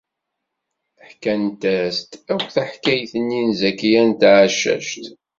Ḥkant-as-d 1.07 2.11
akk 2.33 2.47
taḥkayt-nni 2.55 3.41
i 3.51 3.53
Zakiya 3.59 4.03
n 4.09 4.11
Tɛeccact. 4.19 5.03